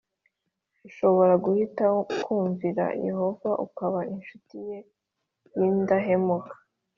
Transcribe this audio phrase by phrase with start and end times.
[0.87, 4.79] Ushobora guhitamo kumvira Yehova ukaba incuti ye
[5.57, 6.55] y indahemuka